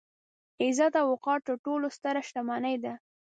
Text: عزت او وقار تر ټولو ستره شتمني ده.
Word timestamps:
عزت 0.65 0.93
او 1.01 1.07
وقار 1.13 1.39
تر 1.47 1.55
ټولو 1.65 1.85
ستره 1.97 2.21
شتمني 2.27 2.75
ده. 2.83 2.93